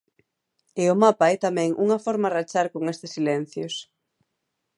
[0.81, 3.73] E o mapa é tamén unha forma rachar con estes silencios.